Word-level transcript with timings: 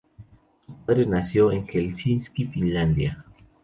Su 0.65 0.73
padre 0.77 1.05
nació 1.05 1.51
en 1.51 1.67
Helsinki, 1.71 2.45
Finlandia. 2.47 3.23